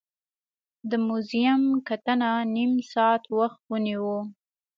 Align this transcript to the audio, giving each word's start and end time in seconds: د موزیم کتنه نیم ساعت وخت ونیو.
د 0.89 0.91
موزیم 1.07 1.61
کتنه 1.87 2.31
نیم 2.55 2.73
ساعت 2.91 3.23
وخت 3.37 3.59
ونیو. 3.71 4.15